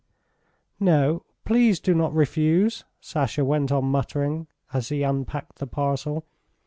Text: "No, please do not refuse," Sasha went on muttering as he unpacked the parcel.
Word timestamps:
"No, 0.79 1.25
please 1.45 1.79
do 1.79 1.93
not 1.93 2.11
refuse," 2.15 2.85
Sasha 3.01 3.45
went 3.45 3.71
on 3.71 3.85
muttering 3.85 4.47
as 4.73 4.89
he 4.89 5.03
unpacked 5.03 5.59
the 5.59 5.67
parcel. 5.67 6.25